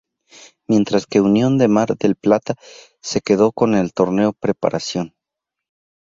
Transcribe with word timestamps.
Mientras 0.67 1.05
que 1.05 1.21
Unión 1.21 1.59
de 1.59 1.67
Mar 1.67 1.95
del 1.95 2.15
Plata 2.15 2.55
se 3.03 3.21
quedó 3.21 3.51
con 3.51 3.75
el 3.75 3.93
Torneo 3.93 4.33
Preparación. 4.33 5.13